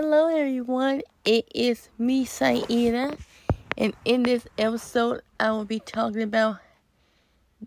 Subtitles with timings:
[0.00, 1.02] Hello, everyone.
[1.24, 3.16] It is me, Saida,
[3.76, 6.58] and in this episode, I will be talking about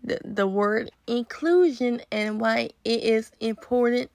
[0.02, 4.10] the, the word inclusion and why it is important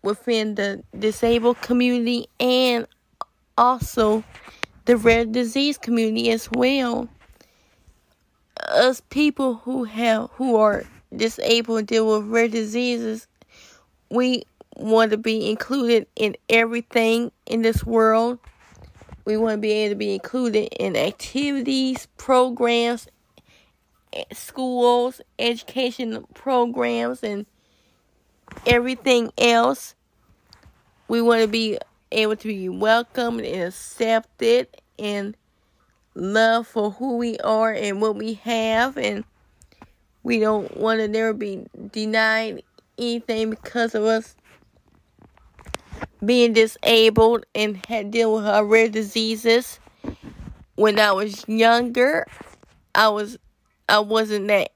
[0.00, 2.86] within the disabled community and
[3.58, 4.24] also
[4.86, 7.10] the rare disease community as well.
[8.68, 10.84] Us people who have who are
[11.14, 13.26] disabled deal with rare diseases,
[14.08, 14.44] we
[14.76, 18.38] want to be included in everything in this world.
[19.24, 23.08] We want to be able to be included in activities, programs,
[24.32, 27.46] schools, education programs, and
[28.66, 29.94] everything else.
[31.08, 31.78] We want to be
[32.12, 35.36] able to be welcomed and accepted and
[36.14, 38.96] loved for who we are and what we have.
[38.96, 39.24] And
[40.22, 42.62] we don't want to never be denied
[42.98, 44.35] anything because of us
[46.24, 49.78] being disabled and had deal with rare diseases.
[50.74, 52.26] When I was younger,
[52.94, 53.38] I was
[53.88, 54.72] I wasn't that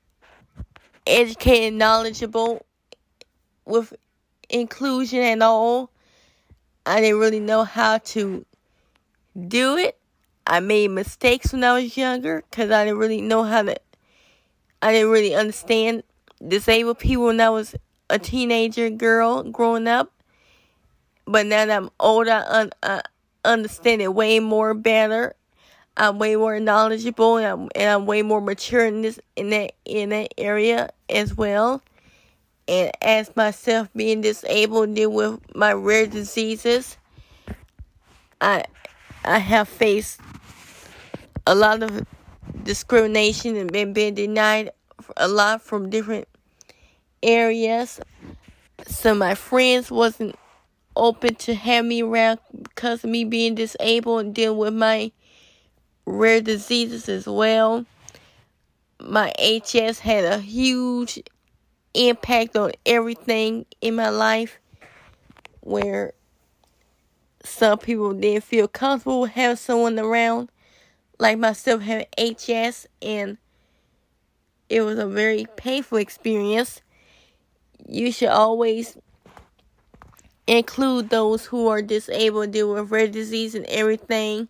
[1.07, 2.65] educated, knowledgeable
[3.65, 3.95] with
[4.49, 5.91] inclusion and all.
[6.87, 8.45] I didn't really know how to
[9.49, 9.99] do it.
[10.47, 13.77] I made mistakes when I was younger because I didn't really know how to.
[14.83, 16.03] I didn't really understand
[16.47, 17.75] disabled people when I was
[18.09, 20.13] a teenager girl growing up.
[21.31, 23.03] But now that I'm older, I, un- I
[23.45, 25.37] understand it way more better.
[25.97, 29.73] I'm way more knowledgeable and I'm, and I'm way more mature in this in that
[29.85, 31.83] in that area as well.
[32.67, 36.97] And as myself being disabled deal with my rare diseases,
[38.41, 38.65] I
[39.25, 40.21] I have faced
[41.47, 42.05] a lot of
[42.65, 44.71] discrimination and been being denied
[45.17, 46.27] a lot from different
[47.23, 48.01] areas.
[48.89, 50.35] So my friends wasn't
[50.97, 55.13] open to have me around because of me being disabled and dealing with my
[56.07, 57.87] rare diseases as well.
[59.01, 61.23] My HS had a huge
[61.95, 64.59] impact on everything in my life
[65.61, 66.13] where
[67.43, 70.51] some people didn't feel comfortable having someone around
[71.19, 73.39] like myself having HS and
[74.69, 76.81] it was a very painful experience.
[77.87, 78.97] You should always
[80.51, 84.49] include those who are disabled, deal with rare disease and everything.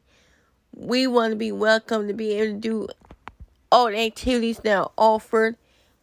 [0.74, 2.88] We want to be welcome to be able to do
[3.70, 5.56] all the activities that are offered.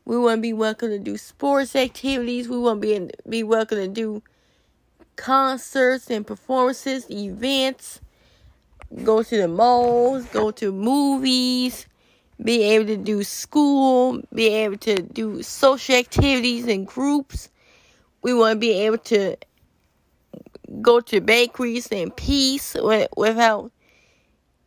[0.05, 2.47] We want to be welcome to do sports activities.
[2.47, 4.21] We want to be be welcome to do
[5.15, 7.99] concerts and performances, events.
[9.03, 11.87] Go to the malls, go to movies,
[12.41, 17.49] be able to do school, be able to do social activities and groups.
[18.21, 19.37] We want to be able to
[20.81, 22.75] go to bakeries in peace
[23.15, 23.71] without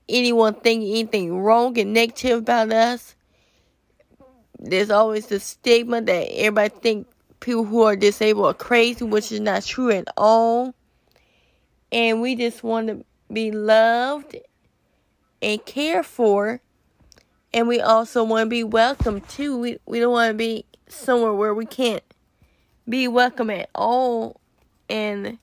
[0.08, 3.14] anyone thinking anything wrong and negative about us.
[4.58, 7.06] There's always the stigma that everybody think
[7.40, 10.74] people who are disabled are crazy, which is not true at all.
[11.90, 14.36] And we just want to be loved
[15.40, 16.60] and cared for.
[17.52, 19.58] And we also want to be welcome too.
[19.58, 22.04] We we don't want to be somewhere where we can't
[22.88, 24.40] be welcome at all.
[24.88, 25.38] And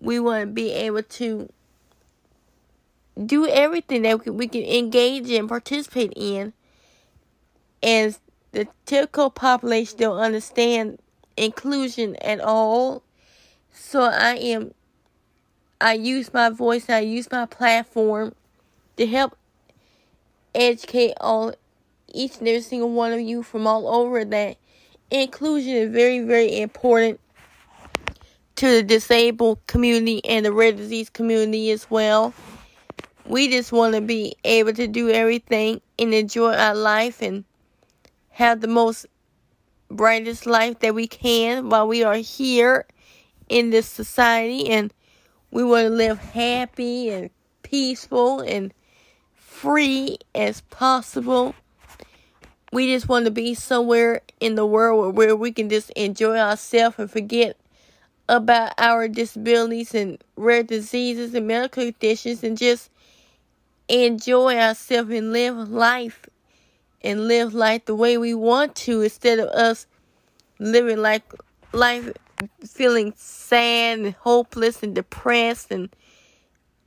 [0.00, 1.52] we want to be able to
[3.24, 6.52] do everything that we can, we can engage in, participate in.
[7.82, 8.18] And
[8.52, 10.98] the typical population don't understand
[11.36, 13.02] inclusion at all.
[13.72, 14.74] So I am,
[15.80, 18.34] I use my voice, I use my platform
[18.96, 19.36] to help
[20.54, 21.54] educate all,
[22.12, 24.56] each and every single one of you from all over that
[25.10, 27.20] inclusion is very, very important
[28.56, 32.32] to the disabled community and the rare disease community as well.
[33.26, 37.44] We just want to be able to do everything and enjoy our life and
[38.30, 39.06] have the most
[39.90, 42.86] brightest life that we can while we are here
[43.48, 44.92] in this society and
[45.50, 47.30] we want to live happy and
[47.62, 48.72] peaceful and
[49.34, 51.54] free as possible.
[52.72, 56.98] We just want to be somewhere in the world where we can just enjoy ourselves
[56.98, 57.56] and forget
[58.28, 62.90] about our disabilities and rare diseases and medical conditions and just
[63.88, 66.26] enjoy ourselves and live life
[67.02, 69.86] and live life the way we want to instead of us
[70.58, 71.22] living like
[71.72, 72.10] life
[72.66, 75.94] feeling sad and hopeless and depressed and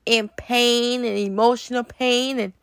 [0.06, 2.53] in pain and emotional pain and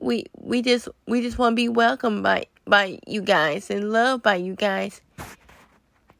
[0.00, 4.22] we we just we just want to be welcomed by by you guys and loved
[4.22, 5.00] by you guys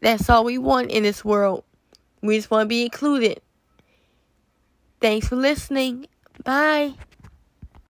[0.03, 1.65] that's all we want in this world.
[2.23, 3.41] We just want to be included.
[5.01, 6.07] Thanks for listening.
[6.45, 6.95] Bye.